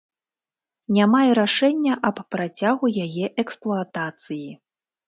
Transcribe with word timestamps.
Няма 0.95 1.19
і 1.31 1.35
рашэння 1.41 1.93
аб 2.11 2.17
працягу 2.37 2.85
яе 3.07 3.25
эксплуатацыі. 3.47 4.47